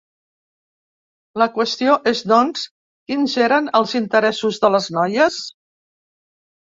La 1.41 1.47
qüestió 1.57 1.93
és, 2.11 2.23
doncs, 2.33 2.63
quins 3.11 3.37
eren 3.49 3.71
els 3.81 3.95
interessos 4.03 4.59
de 4.65 4.73
les 4.77 4.89
noies? 4.97 5.39